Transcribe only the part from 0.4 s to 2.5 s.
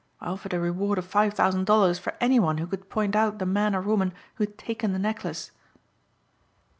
a reward of five thousand dollars for any